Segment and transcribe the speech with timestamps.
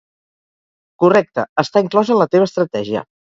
[1.03, 3.05] Correcte, està inclòs en la teva estratègia.